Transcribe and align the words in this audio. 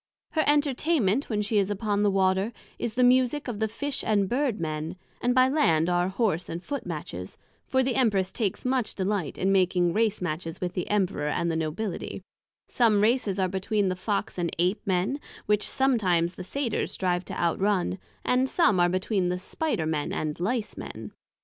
Her 0.31 0.43
Entertainment 0.47 1.29
when 1.29 1.43
she 1.43 1.59
is 1.59 1.69
upon 1.69 2.01
the 2.01 2.09
Water, 2.09 2.51
is 2.79 2.95
the 2.95 3.03
Musick 3.03 3.47
of 3.47 3.59
the 3.59 3.67
Fish 3.67 4.03
and 4.03 4.27
Bird 4.27 4.59
men; 4.59 4.95
and 5.21 5.35
by 5.35 5.47
Land 5.47 5.89
are 5.89 6.07
Horse 6.09 6.49
and 6.49 6.63
Foot 6.63 6.87
matches; 6.87 7.37
for 7.67 7.83
the 7.83 7.93
Empress 7.93 8.31
takes 8.31 8.65
much 8.65 8.95
delight 8.95 9.37
in 9.37 9.51
making 9.51 9.93
Race 9.93 10.19
matches 10.19 10.59
with 10.59 10.73
the 10.73 10.89
Emperor, 10.89 11.27
and 11.27 11.51
the 11.51 11.55
Nobility; 11.55 12.23
some 12.67 12.99
Races 13.01 13.37
are 13.37 13.47
between 13.47 13.89
the 13.89 13.95
Fox 13.95 14.39
and 14.39 14.49
Ape 14.57 14.81
men, 14.87 15.19
which 15.45 15.69
sometimes 15.69 16.33
the 16.33 16.43
Satyrs 16.43 16.91
strive 16.91 17.23
to 17.25 17.39
outrun; 17.39 17.99
and 18.25 18.49
some 18.49 18.79
are 18.79 18.89
between 18.89 19.29
the 19.29 19.37
Spider 19.37 19.85
men 19.85 20.11
and 20.11 20.35
Licemen. 20.39 21.11